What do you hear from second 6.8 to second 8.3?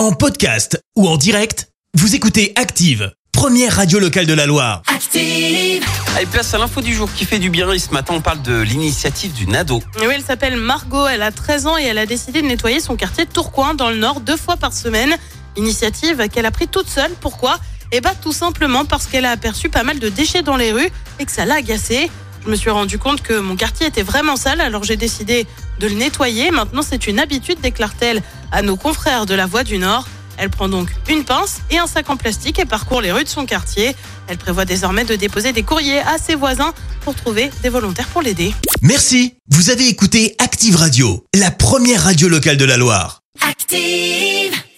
du jour qui fait du bien. Et ce matin, on